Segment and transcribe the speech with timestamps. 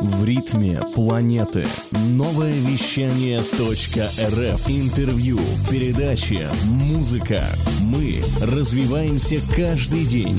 [0.00, 1.66] В ритме планеты.
[1.90, 4.70] Новое вещание .рф.
[4.70, 7.42] Интервью, передачи, музыка.
[7.80, 10.38] Мы развиваемся каждый день.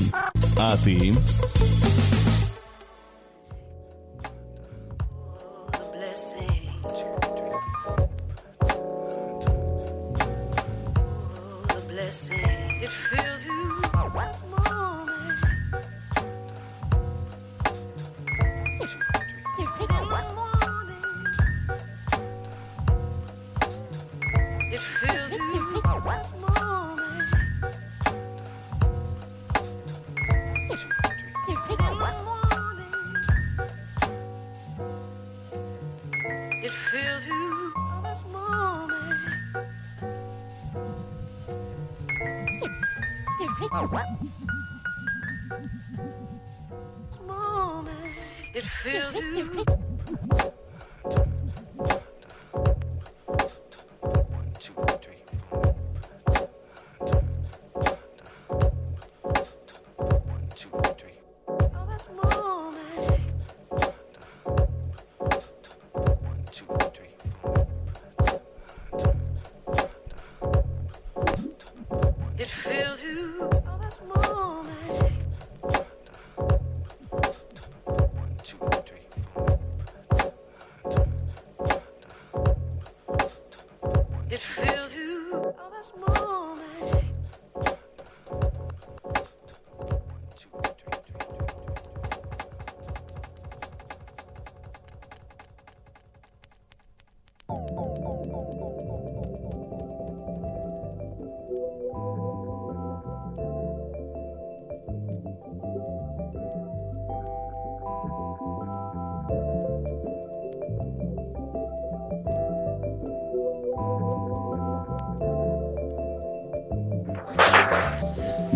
[0.58, 1.12] А ты?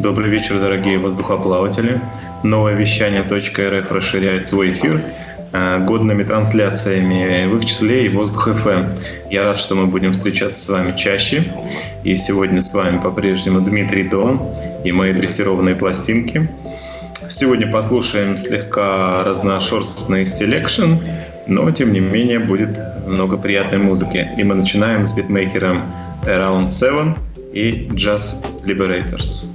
[0.05, 1.99] Добрый вечер, дорогие воздухоплаватели.
[2.43, 5.03] Новое вещание .рф расширяет свой эфир
[5.55, 8.91] э, годными трансляциями, в их числе и Воздух FM.
[9.31, 11.45] Я рад, что мы будем встречаться с вами чаще.
[12.03, 14.43] И сегодня с вами по-прежнему Дмитрий Дон
[14.85, 16.51] и мои дрессированные пластинки.
[17.31, 20.97] Сегодня послушаем слегка разношерстный selection,
[21.47, 24.29] но тем не менее будет много приятной музыки.
[24.37, 25.81] И мы начинаем с битмейкером
[26.27, 27.15] Around 7
[27.55, 29.54] и Jazz Liberators.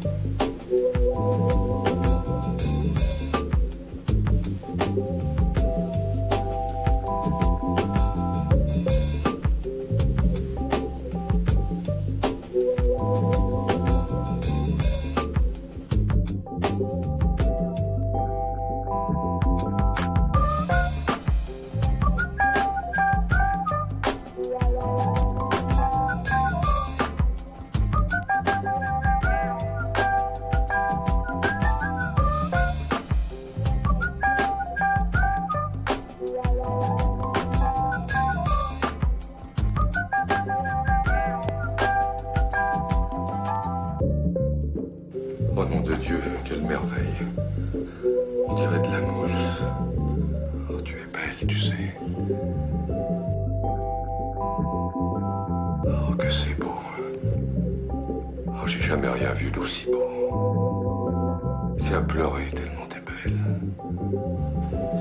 [58.70, 61.76] j'ai jamais rien vu d'aussi beau.
[61.80, 63.38] C'est à pleurer tellement t'es belle.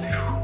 [0.00, 0.37] C'est fou.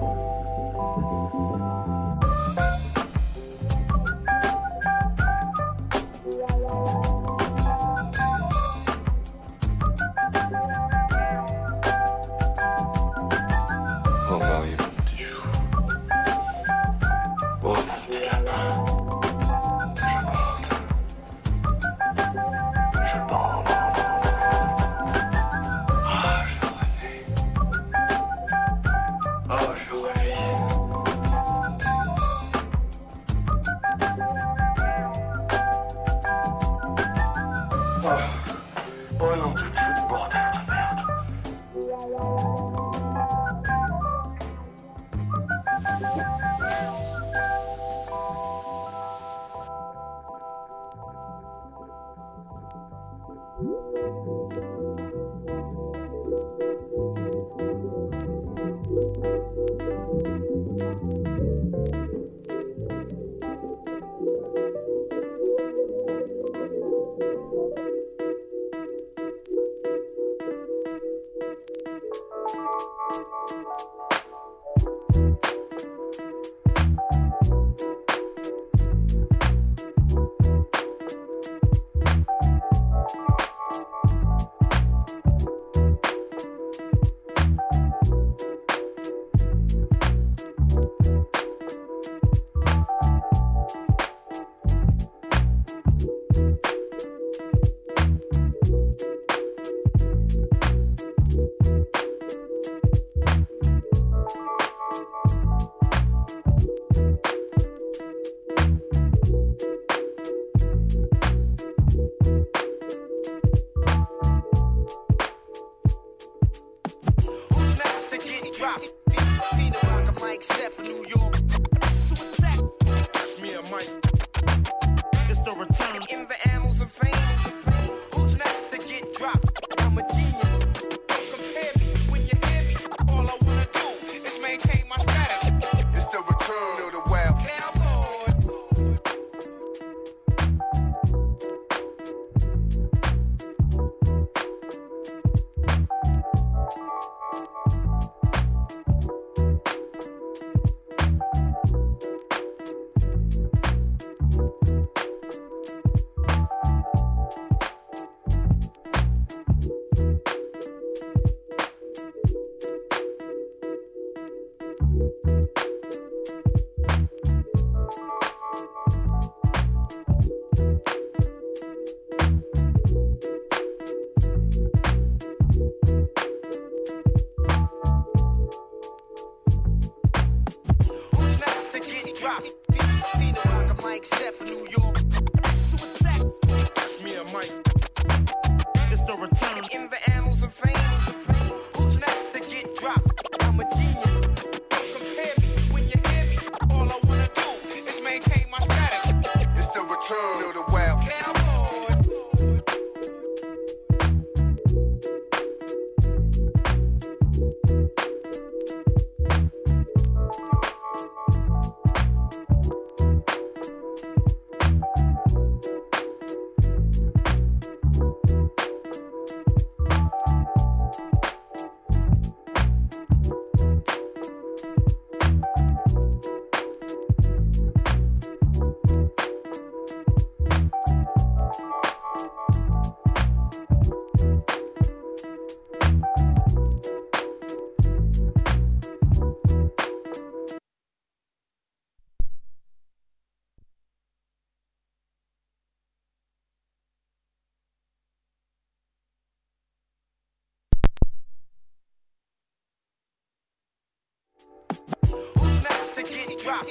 [256.54, 256.66] drop.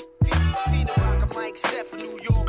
[0.70, 2.43] Feed the rock, a mic set for New York.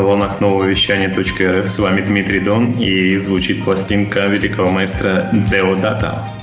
[0.00, 1.68] На волнах нового вещания .рф.
[1.68, 6.39] С вами Дмитрий Дон и звучит пластинка великого маэстро Деодата.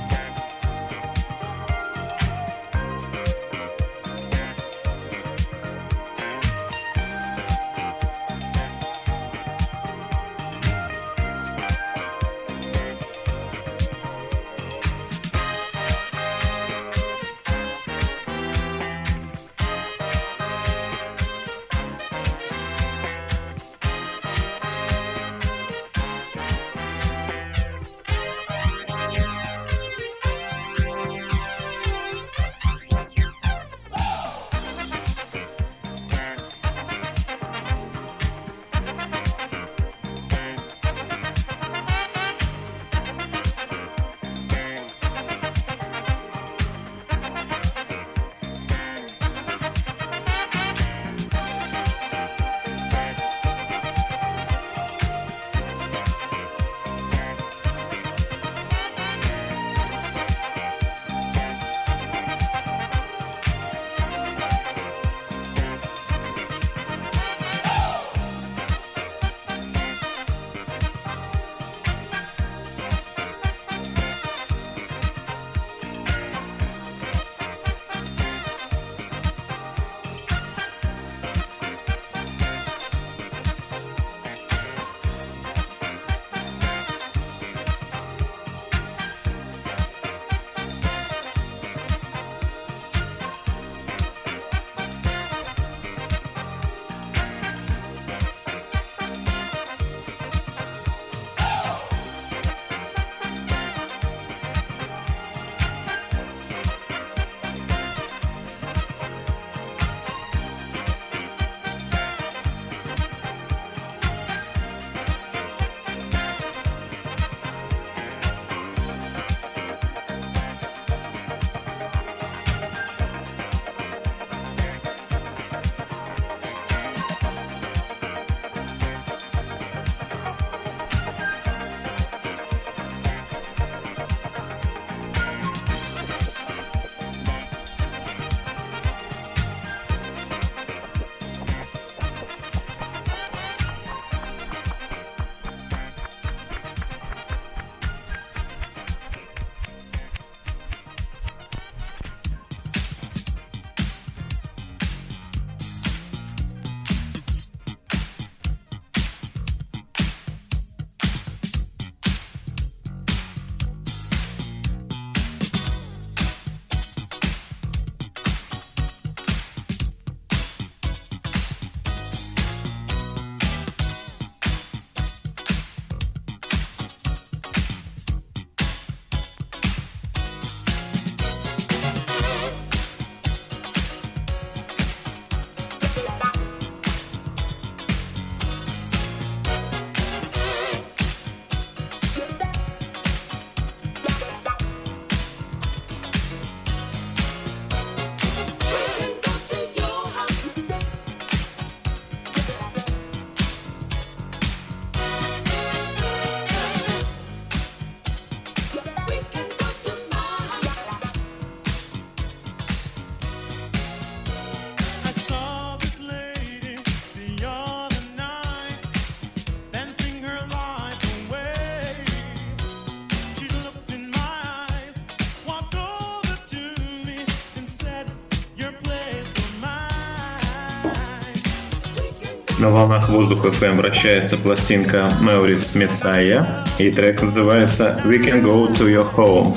[232.68, 238.86] На волнах воздуха FM вращается пластинка Maurice Messiah, и трек называется We Can Go To
[238.86, 239.56] Your Home.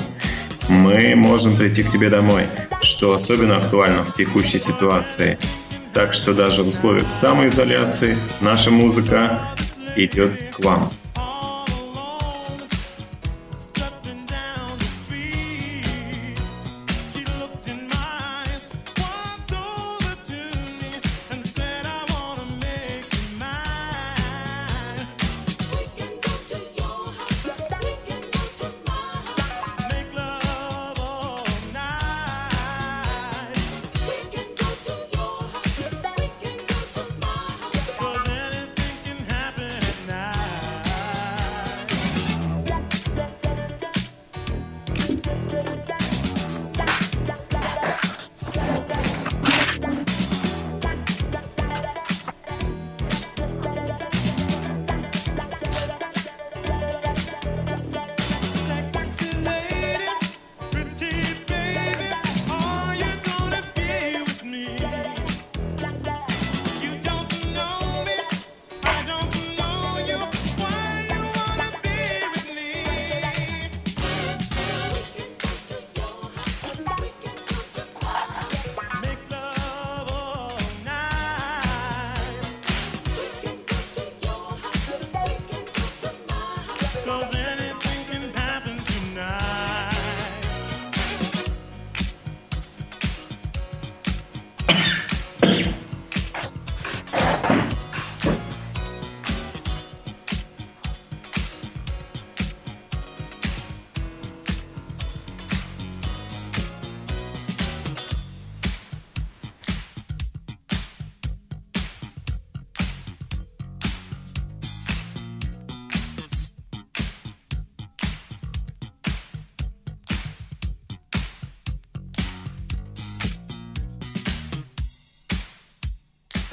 [0.70, 2.44] Мы можем прийти к тебе домой,
[2.80, 5.36] что особенно актуально в текущей ситуации.
[5.92, 9.40] Так что даже в условиях самоизоляции наша музыка
[9.94, 10.88] идет к вам.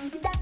[0.08, 0.39] Bye.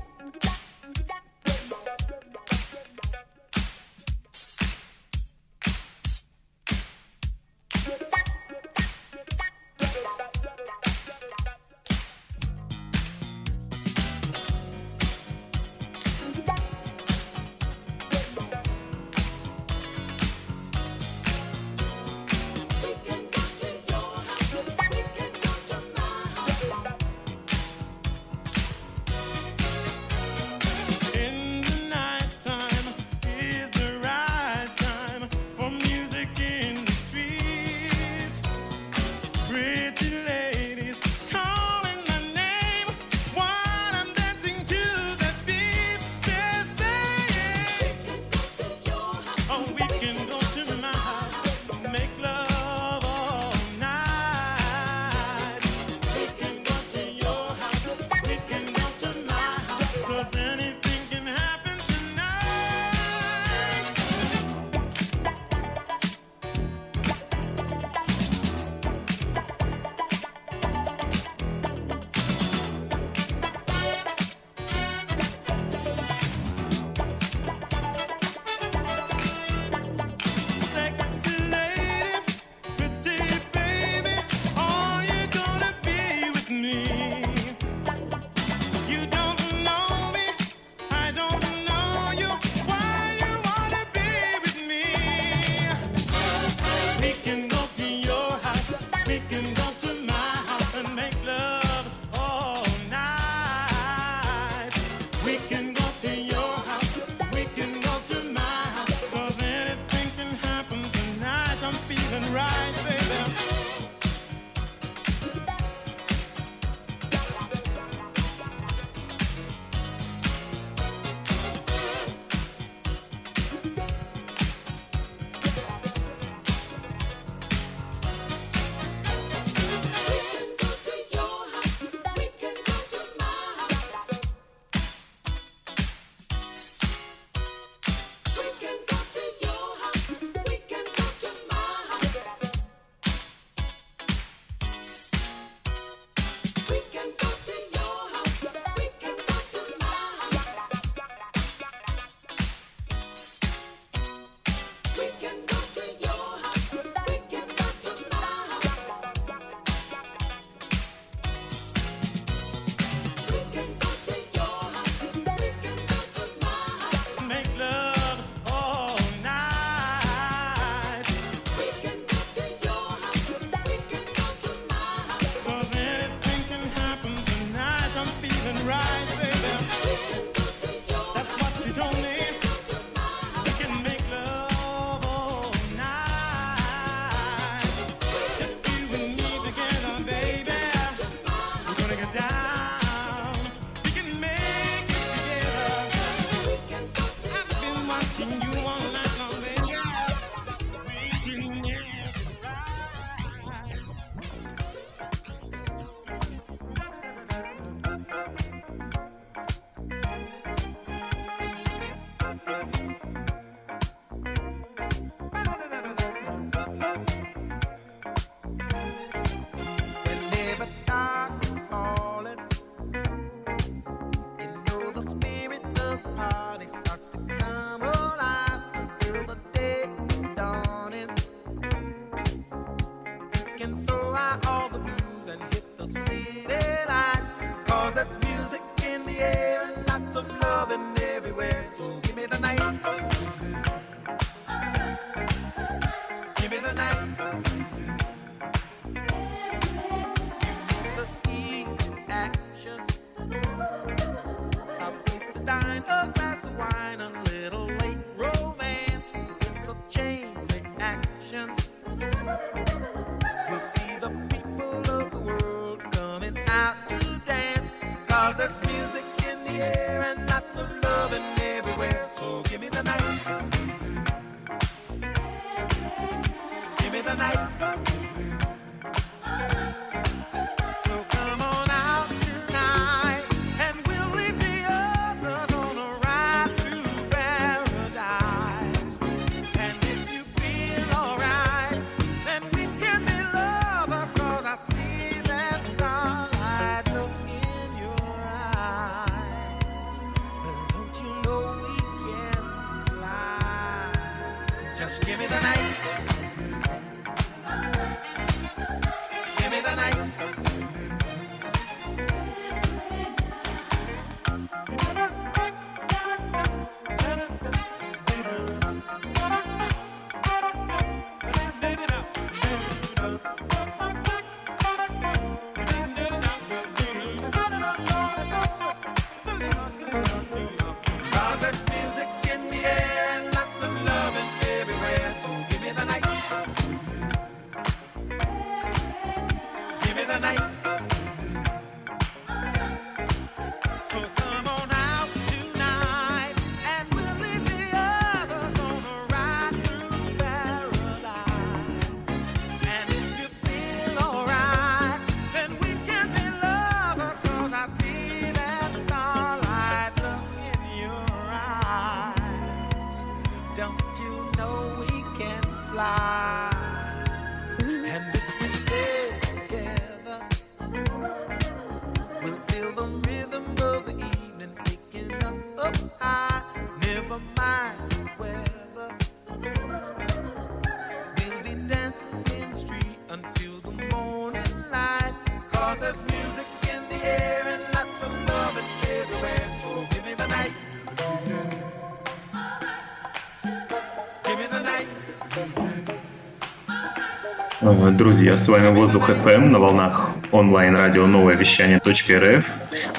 [397.97, 402.45] Друзья, с вами Воздух FM на волнах онлайн-радио новое вещание .рф.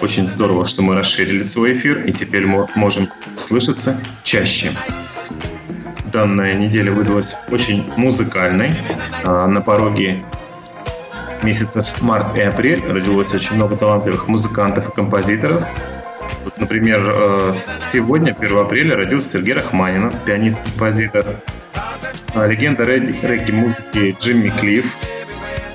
[0.02, 4.72] Очень здорово, что мы расширили свой эфир и теперь мы можем слышаться чаще.
[6.12, 8.72] Данная неделя выдалась очень музыкальной.
[9.22, 10.24] А, на пороге
[11.44, 15.64] месяцев март и апрель родилось очень много талантливых музыкантов и композиторов.
[16.42, 21.36] Вот, например, э, сегодня, 1 апреля, родился Сергей Рахманинов, пианист-композитор.
[22.38, 24.86] А, легенда регги-музыки Джимми Клифф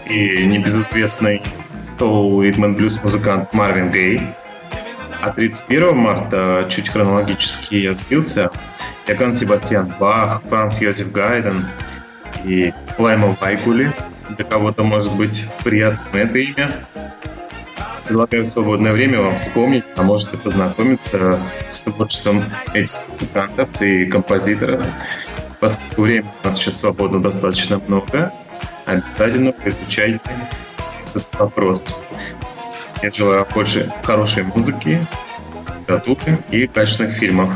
[0.06, 1.42] и небезызвестный
[1.86, 4.22] соул ритм блюз музыкант Марвин Гей.
[5.22, 8.50] А 31 марта, чуть хронологически я сбился,
[9.08, 11.68] Яган Себастьян Бах, Франц Йозеф Гайден
[12.46, 13.92] и Лайма Вайкули.
[14.30, 16.72] Для кого-то может быть приятным это имя.
[18.08, 24.86] Предлагаю в свободное время вам вспомнить, а можете познакомиться с творчеством этих музыкантов и композиторов
[25.64, 28.34] поскольку времени у нас сейчас свободно достаточно много,
[28.86, 30.20] обязательно изучайте
[31.16, 32.02] этот вопрос.
[33.02, 35.08] Я желаю больше хорошей музыки,
[35.80, 37.54] литературы и качественных фильмов.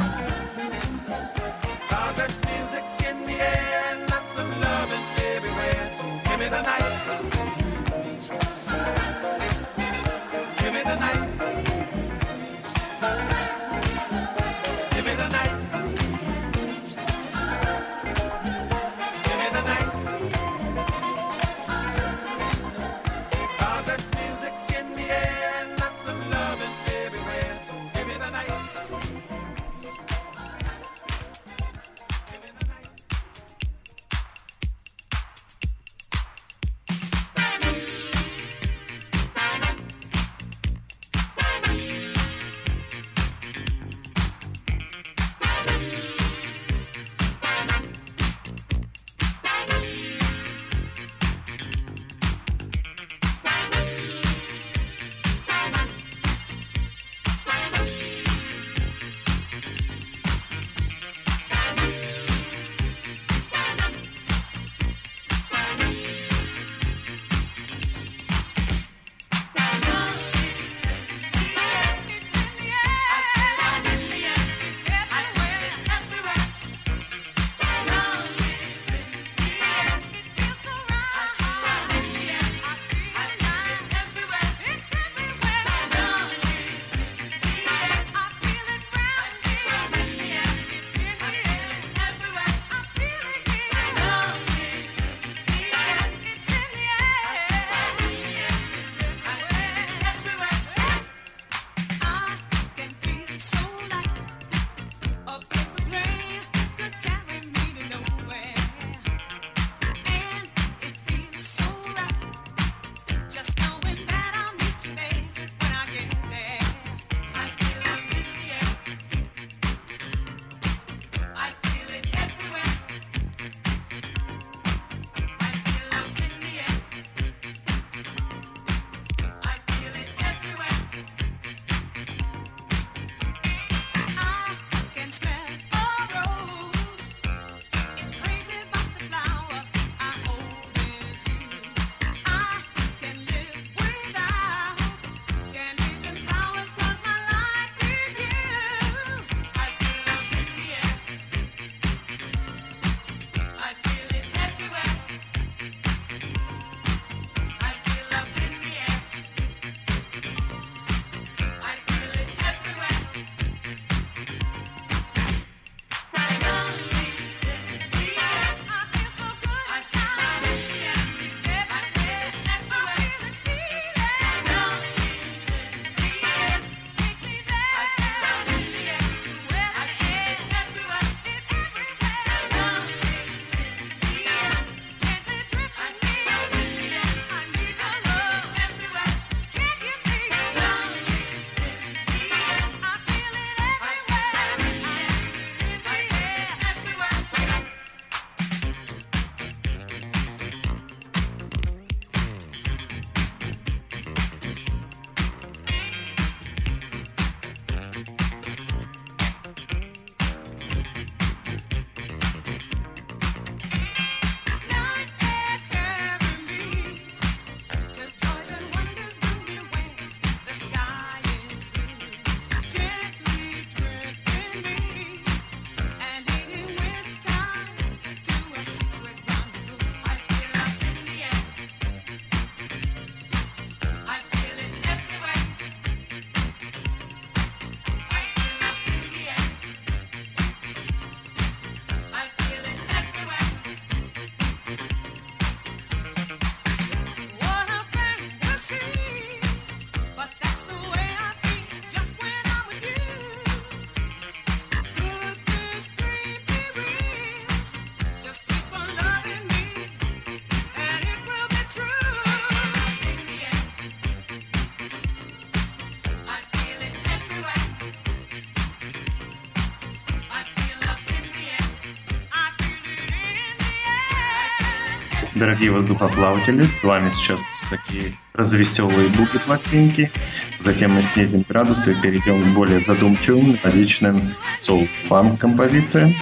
[275.38, 280.10] Дорогие воздухоплаватели, с вами сейчас такие развеселые буги пластинки.
[280.58, 286.16] Затем мы снизим градусы и перейдем к более задумчивым, мелодичным соул-фанк композициям.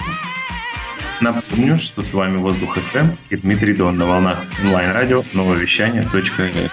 [1.22, 6.72] Напомню, что с вами Воздух ФМ и Дмитрий Дон на волнах онлайн-радио новое вещание .рф.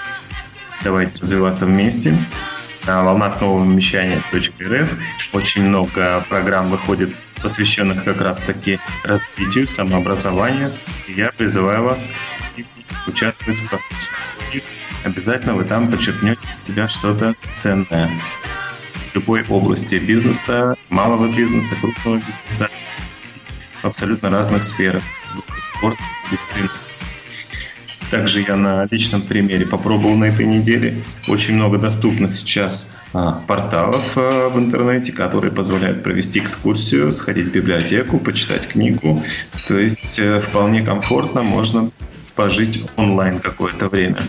[0.83, 2.17] Давайте развиваться вместе.
[2.85, 4.97] На волнах нового вещания .рф
[5.31, 10.71] очень много программ выходит посвященных как раз-таки развитию, самообразованию.
[11.07, 12.09] Я призываю вас
[13.05, 14.63] участвовать в прослушивании.
[15.03, 18.09] Обязательно вы там подчеркнете для себя что-то ценное.
[19.11, 22.69] В любой области бизнеса, малого бизнеса, крупного бизнеса,
[23.81, 25.03] в абсолютно разных сферах.
[25.59, 25.97] Спорт,
[26.31, 26.69] медицина,
[28.13, 30.97] также я на личном примере попробовал на этой неделе.
[31.27, 37.51] Очень много доступно сейчас а, порталов а, в интернете, которые позволяют провести экскурсию, сходить в
[37.51, 39.23] библиотеку, почитать книгу.
[39.67, 41.89] То есть э, вполне комфортно можно
[42.35, 44.21] пожить онлайн какое-то время.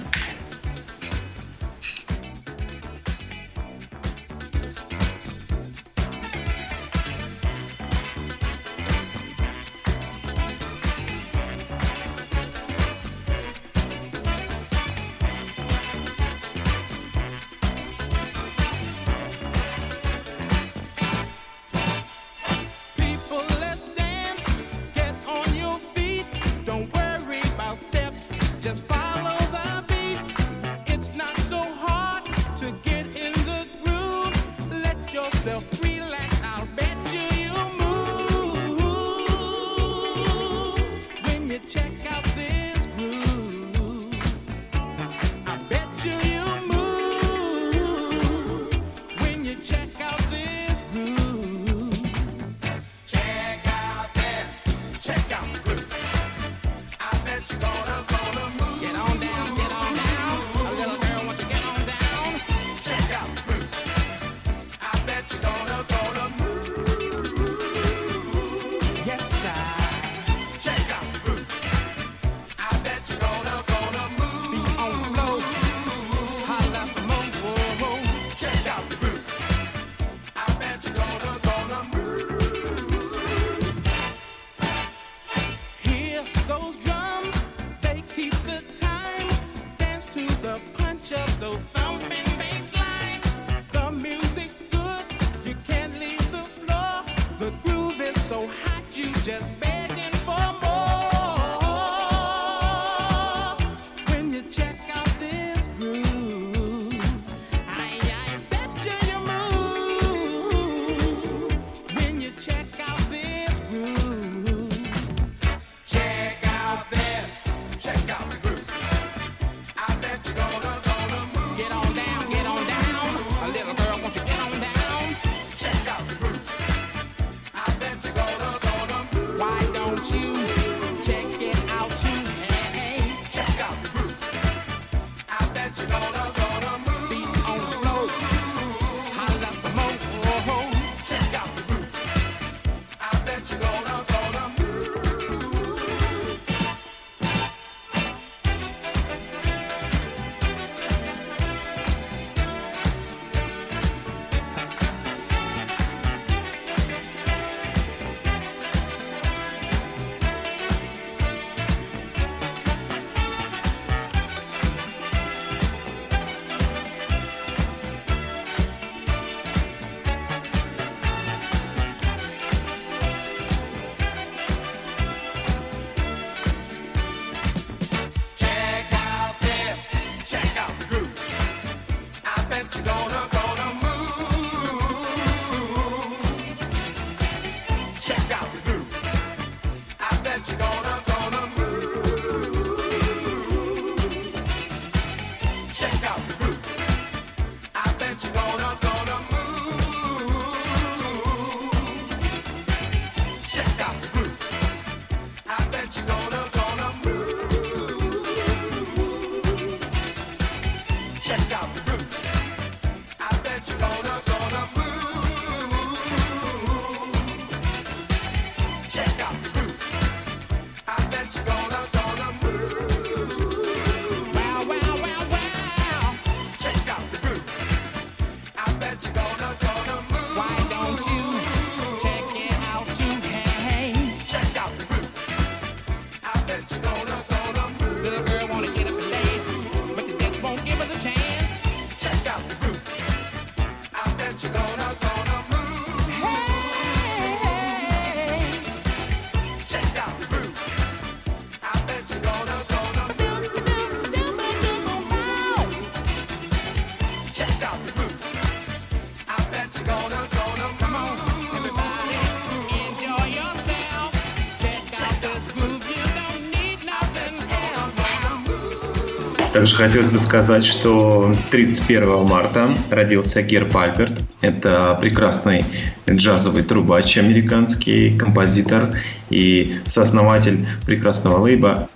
[269.64, 274.20] Также хотелось бы сказать, что 31 марта родился Герб Альберт.
[274.42, 275.64] Это прекрасный
[276.06, 278.98] джазовый трубач, американский композитор
[279.30, 281.88] и сооснователь прекрасного лейба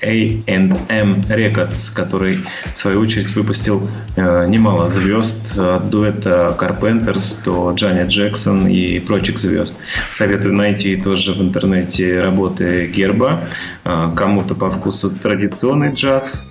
[0.00, 0.72] A&M
[1.28, 2.40] Records, который,
[2.74, 9.38] в свою очередь, выпустил э, немало звезд от дуэта Carpenters до Джанни Джексон и прочих
[9.38, 9.78] звезд.
[10.10, 13.44] Советую найти тоже в интернете работы Герба.
[13.84, 16.48] Э, кому-то по вкусу традиционный джаз,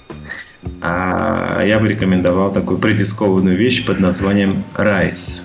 [0.81, 5.43] а я бы рекомендовал такую предискованную вещь под названием «Rise».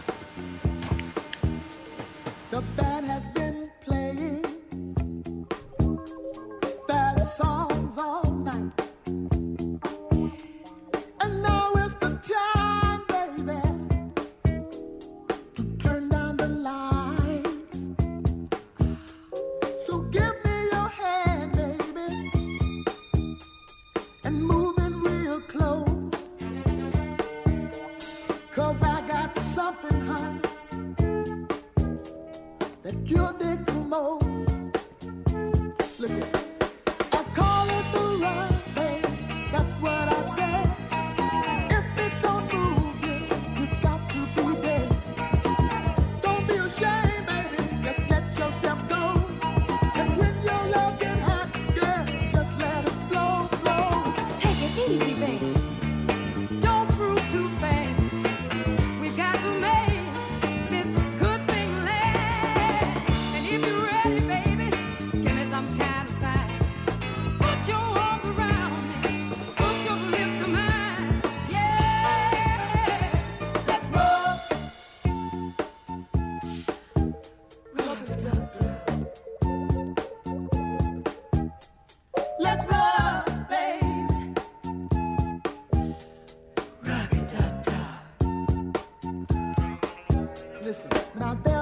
[90.66, 90.90] Listen.
[91.14, 91.55] Now there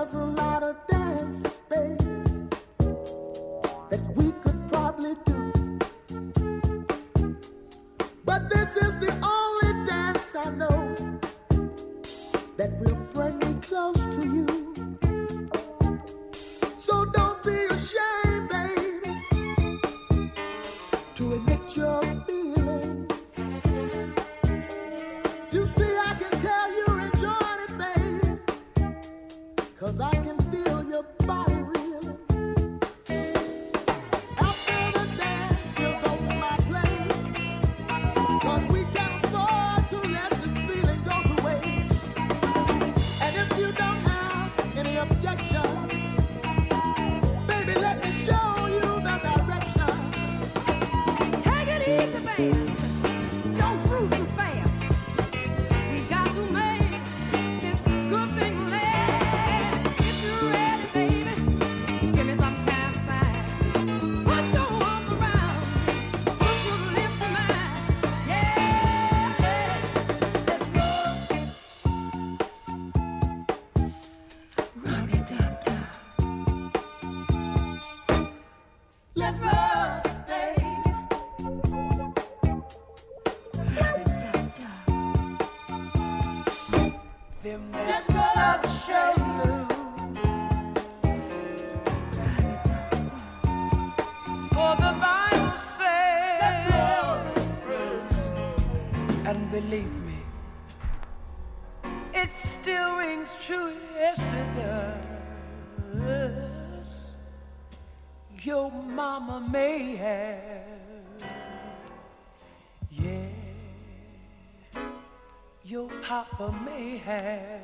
[116.06, 117.60] Papa may have,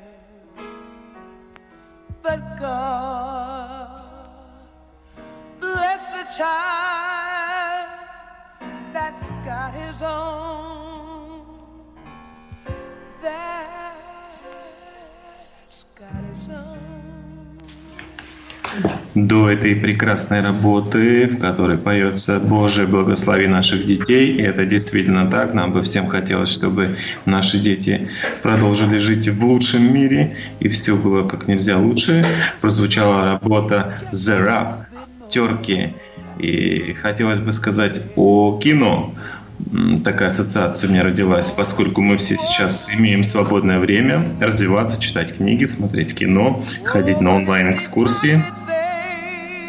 [2.23, 4.01] but God
[5.59, 7.89] bless the child
[8.91, 11.45] that's got his own.
[13.21, 13.80] That's
[19.15, 24.33] до этой прекрасной работы, в которой поется «Боже, благослови наших детей».
[24.33, 25.53] И это действительно так.
[25.53, 26.95] Нам бы всем хотелось, чтобы
[27.25, 28.09] наши дети
[28.41, 32.25] продолжили жить в лучшем мире, и все было как нельзя лучше.
[32.61, 34.85] Прозвучала работа «The Rap»,
[35.29, 35.93] «Терки».
[36.39, 39.13] И хотелось бы сказать о кино.
[40.03, 45.65] Такая ассоциация у меня родилась, поскольку мы все сейчас имеем свободное время развиваться, читать книги,
[45.65, 48.43] смотреть кино, ходить на онлайн-экскурсии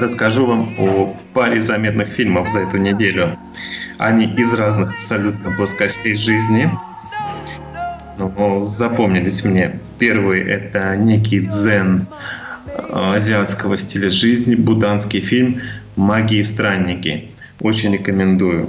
[0.02, 3.38] расскажу вам о паре заметных фильмов за эту неделю.
[3.98, 6.70] Они из разных абсолютно плоскостей жизни.
[8.18, 9.78] Но запомнились мне.
[9.98, 12.06] Первый– это некий дзен
[12.66, 15.60] э, азиатского стиля жизни, буданский фильм
[15.96, 17.30] «Маги и странники».
[17.60, 18.68] Очень рекомендую.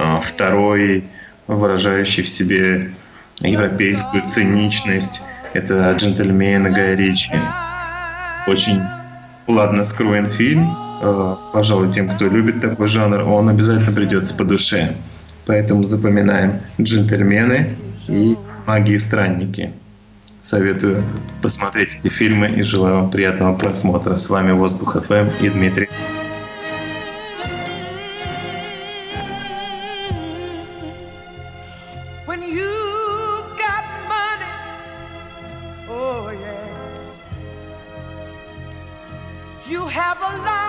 [0.00, 1.04] А, второй,
[1.48, 2.92] выражающий в себе
[3.40, 5.22] европейскую циничность,
[5.54, 7.32] это «Джентльмены Гая Ричи».
[8.46, 8.80] Очень
[9.48, 10.72] ладно скроен фильм.
[11.02, 14.94] А, пожалуй, тем, кто любит такой жанр, он обязательно придется по душе.
[15.46, 17.76] Поэтому запоминаем «Джентльмены»
[18.06, 18.36] и
[18.66, 19.72] «Маги и странники».
[20.38, 21.02] Советую
[21.42, 24.14] посмотреть эти фильмы и желаю вам приятного просмотра.
[24.14, 25.88] С вами Воздух ФМ и Дмитрий.
[39.98, 40.67] have a life.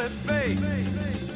[0.00, 1.29] На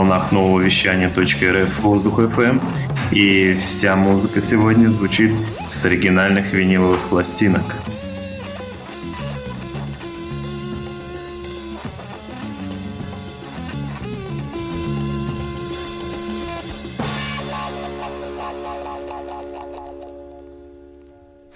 [0.00, 2.42] волнах нового вещания .рф воздух FM.
[2.42, 2.62] Эм».
[3.12, 5.34] И вся музыка сегодня звучит
[5.68, 7.64] с оригинальных виниловых пластинок.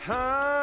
[0.07, 0.55] Ah,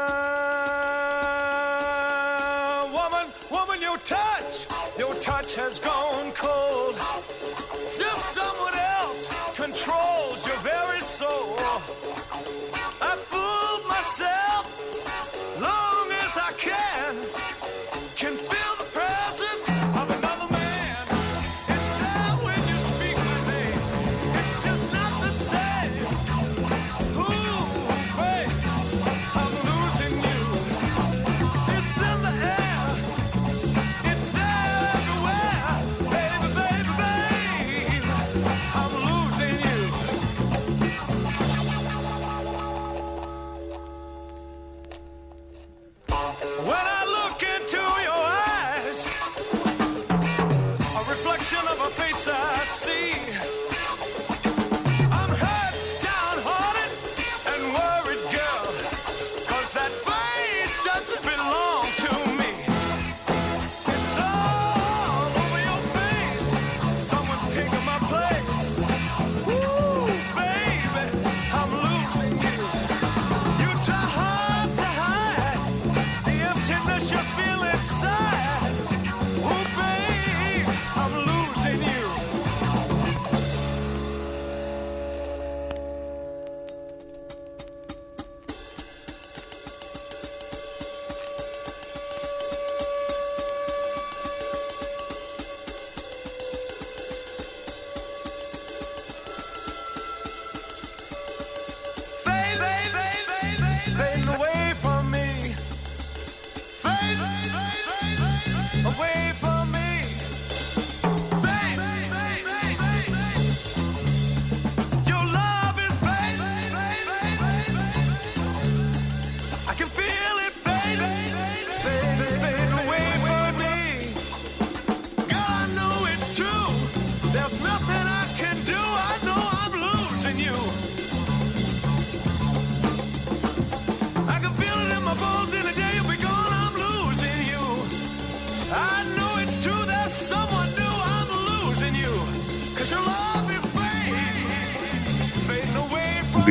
[5.22, 5.56] touch.
[5.56, 7.31] Has gone cold.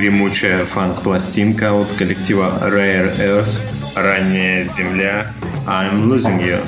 [0.01, 3.61] Гремучая фанк-пластинка от коллектива Rare Earth
[3.94, 5.30] «Ранняя земля»
[5.66, 6.59] I'm Losing You.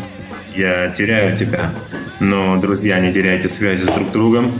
[0.54, 1.72] Я теряю тебя.
[2.20, 4.52] Но, друзья, не теряйте связи с друг другом.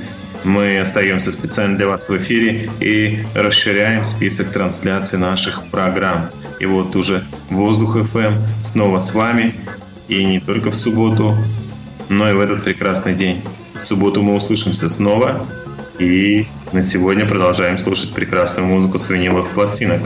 [0.44, 6.30] Мы остаемся специально для вас в эфире и расширяем список трансляций наших программ.
[6.58, 9.54] И вот уже Воздух FM снова с вами.
[10.08, 11.36] И не только в субботу,
[12.08, 13.42] но и в этот прекрасный день.
[13.74, 15.46] В субботу мы услышимся снова.
[15.98, 20.00] И на сегодня продолжаем слушать прекрасную музыку с виниловых пластинок.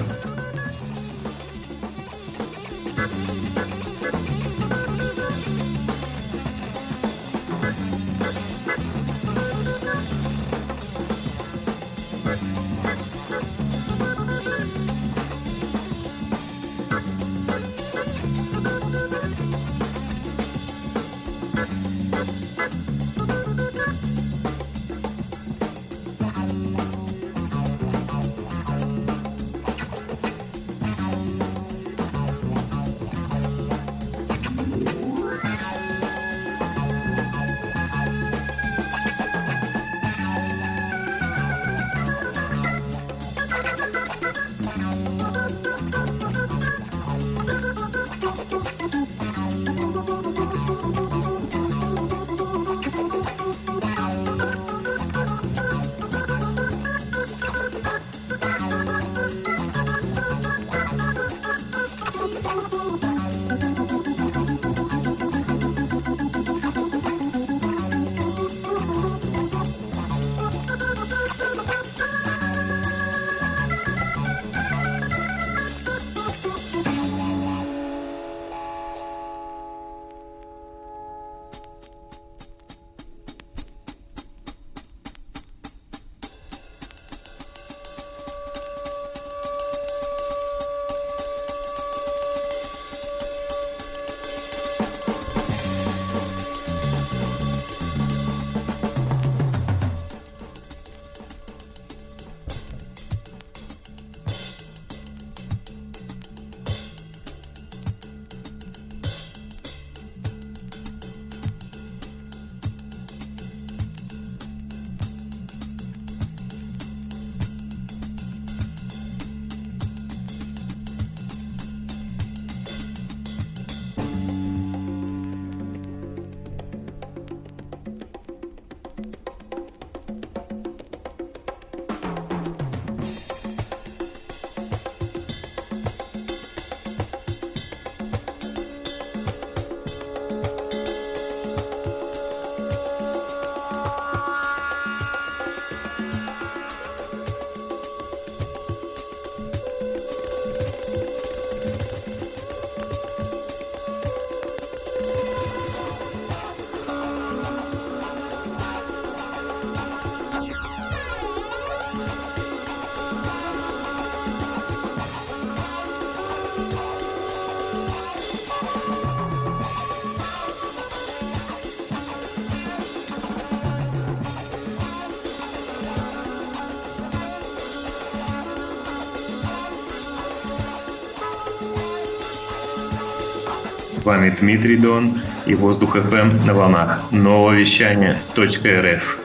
[184.07, 189.19] Вами Дмитрий Дон и Воздух ФМ на волнах нового вещания .рф.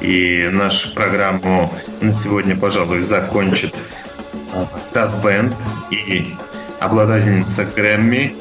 [0.00, 3.74] И нашу программу на сегодня, пожалуй, закончит
[4.92, 5.52] Таз Бенд
[5.90, 6.32] и
[6.78, 8.36] обладательница Грэмми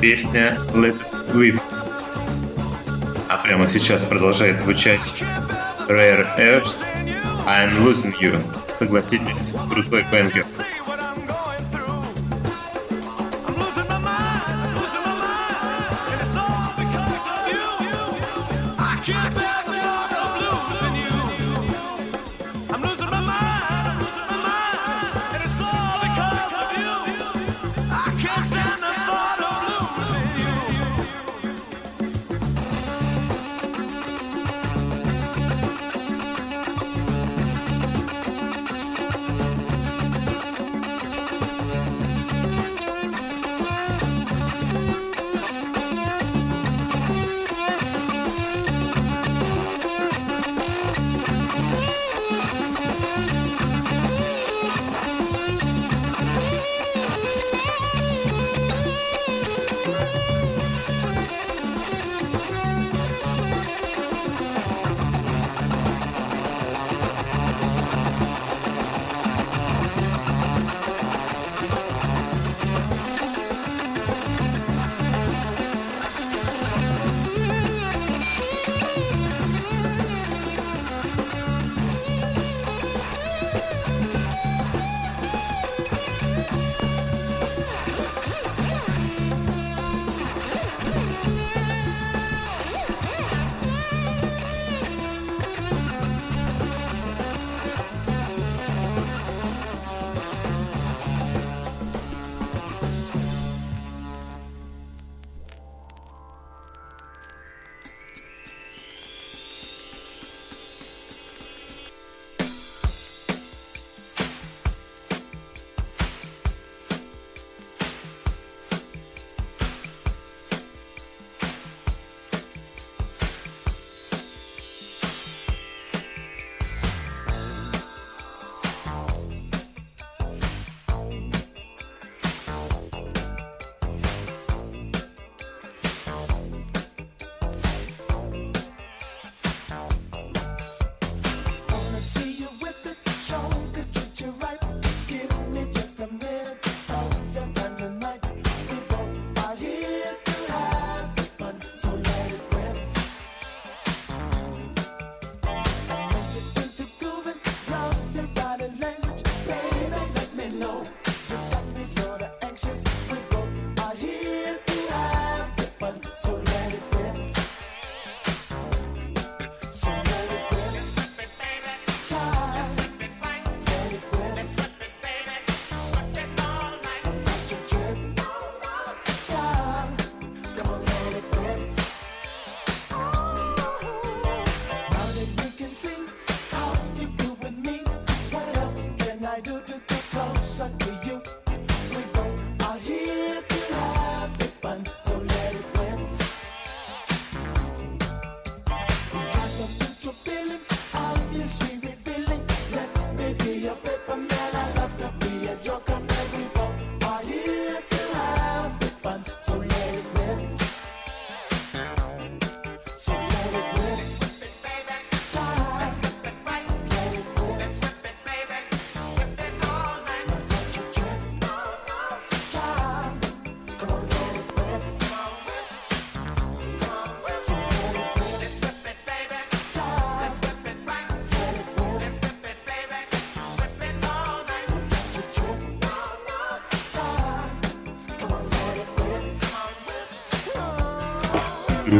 [0.00, 1.60] песня Let It Whip.
[3.28, 5.22] А прямо сейчас продолжает звучать
[5.88, 6.74] Rare Earth
[7.46, 8.42] I'm Losing You.
[8.74, 10.46] Согласитесь, крутой бенгер.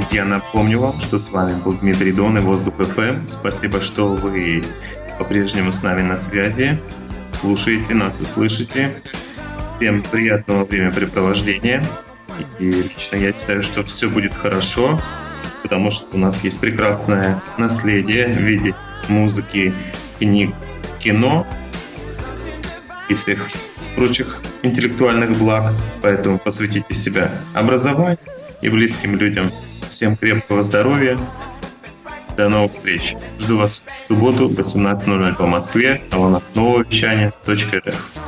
[0.09, 3.29] Друзья, напомню вам, что с вами был Дмитрий Дон и Воздух ФМ.
[3.29, 4.65] Спасибо, что вы
[5.19, 6.79] по-прежнему с нами на связи.
[7.31, 9.03] Слушаете нас и слышите.
[9.67, 11.85] Всем приятного времяпрепровождения.
[12.59, 14.99] И лично я считаю, что все будет хорошо,
[15.63, 18.75] потому что у нас есть прекрасное наследие в виде
[19.11, 19.75] музыки,
[20.19, 20.55] книг,
[21.01, 21.47] кино
[23.11, 23.47] и всех
[23.95, 25.71] прочих интеллектуальных благ.
[26.01, 28.19] Поэтому посвятите себя образованию
[28.63, 29.51] и близким людям.
[29.99, 31.19] Всем крепкого здоровья.
[32.37, 33.17] До новых встреч.
[33.41, 36.05] Жду вас в субботу в 18.00 по Москве
[36.55, 38.28] нового вещания .рф.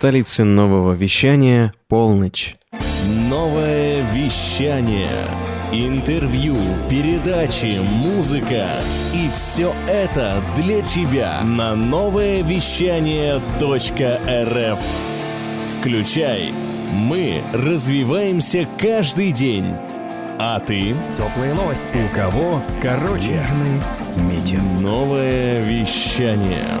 [0.00, 2.56] столице нового вещания полночь.
[3.28, 5.10] Новое вещание.
[5.72, 6.56] Интервью,
[6.88, 8.66] передачи, музыка.
[9.12, 14.78] И все это для тебя на новое вещание .рф.
[15.76, 16.50] Включай.
[16.50, 19.66] Мы развиваемся каждый день.
[20.38, 20.94] А ты?
[21.14, 21.84] Теплые новости.
[22.10, 22.62] У кого?
[22.80, 23.34] Короче.
[23.34, 23.82] Южный
[24.16, 24.62] метео.
[24.80, 26.80] Новое вещание.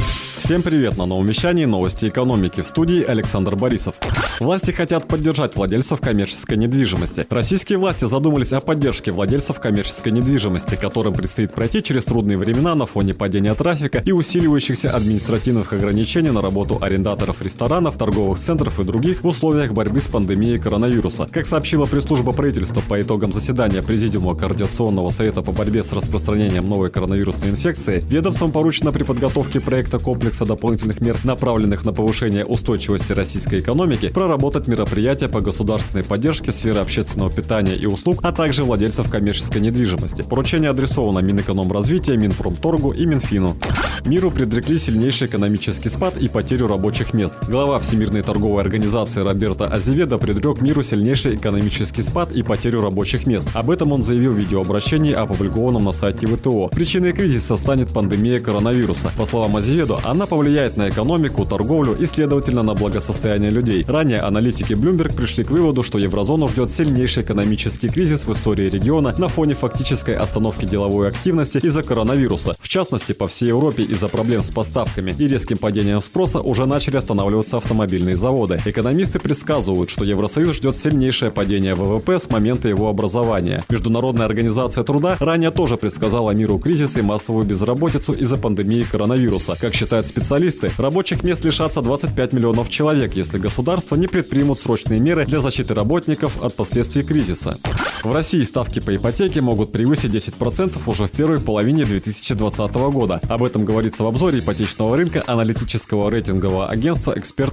[0.43, 3.93] Всем привет на новом вещании новости экономики в студии Александр Борисов.
[4.39, 7.27] Власти хотят поддержать владельцев коммерческой недвижимости.
[7.29, 12.87] Российские власти задумались о поддержке владельцев коммерческой недвижимости, которым предстоит пройти через трудные времена на
[12.87, 19.21] фоне падения трафика и усиливающихся административных ограничений на работу арендаторов ресторанов, торговых центров и других
[19.21, 21.29] в условиях борьбы с пандемией коронавируса.
[21.31, 26.89] Как сообщила пресс-служба правительства по итогам заседания Президиума Координационного совета по борьбе с распространением новой
[26.89, 33.11] коронавирусной инфекции, ведомством поручено при подготовке проекта комплекса комплекса дополнительных мер, направленных на повышение устойчивости
[33.11, 39.09] российской экономики, проработать мероприятия по государственной поддержке сферы общественного питания и услуг, а также владельцев
[39.09, 40.21] коммерческой недвижимости.
[40.21, 43.57] Поручение адресовано Минэкономразвития, Минпромторгу и Минфину.
[44.05, 47.35] Миру предрекли сильнейший экономический спад и потерю рабочих мест.
[47.47, 53.49] Глава Всемирной торговой организации Роберто Азеведа предрек миру сильнейший экономический спад и потерю рабочих мест.
[53.53, 56.69] Об этом он заявил в видеообращении, опубликованном на сайте ВТО.
[56.69, 59.11] Причиной кризиса станет пандемия коронавируса.
[59.17, 63.83] По словам Азеведу, она повлияет на экономику, торговлю и, следовательно, на благосостояние людей.
[63.87, 69.13] Ранее аналитики Bloomberg пришли к выводу, что еврозону ждет сильнейший экономический кризис в истории региона
[69.17, 72.55] на фоне фактической остановки деловой активности из-за коронавируса.
[72.59, 76.97] В частности, по всей Европе из-за проблем с поставками и резким падением спроса уже начали
[76.97, 78.61] останавливаться автомобильные заводы.
[78.65, 83.63] Экономисты предсказывают, что Евросоюз ждет сильнейшее падение ВВП с момента его образования.
[83.69, 89.55] Международная организация труда ранее тоже предсказала миру кризис и массовую безработицу из-за пандемии коронавируса.
[89.59, 95.25] Как считают специалисты, рабочих мест лишатся 25 миллионов человек, если государства не предпримут срочные меры
[95.25, 97.57] для защиты работников от последствий кризиса.
[98.03, 103.19] В России ставки по ипотеке могут превысить 10% уже в первой половине 2020 года.
[103.29, 107.49] Об этом говорится в обзоре ипотечного рынка аналитического рейтингового агентства «Эксперт